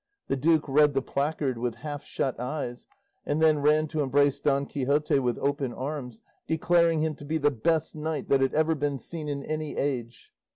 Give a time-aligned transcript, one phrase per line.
[0.29, 2.87] The duke read the placard with half shut eyes,
[3.23, 7.51] and then ran to embrace Don Quixote with open arms, declaring him to be the
[7.51, 10.31] best knight that had ever been seen in any age.